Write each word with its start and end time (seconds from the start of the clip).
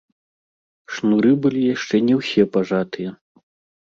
Шнуры 0.93 1.31
былі 1.43 1.61
яшчэ 1.75 1.95
не 2.07 2.15
ўсе 2.21 2.43
пажатыя. 2.57 3.09